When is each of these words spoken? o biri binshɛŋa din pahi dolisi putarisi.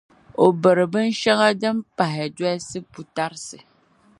o 0.43 0.45
biri 0.61 0.85
binshɛŋa 0.93 1.49
din 1.61 1.77
pahi 1.97 2.25
dolisi 2.35 2.77
putarisi. 2.91 3.57